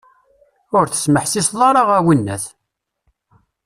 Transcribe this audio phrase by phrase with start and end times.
[0.77, 2.45] Ur tesmeḥsiseḍ ara, a winnat!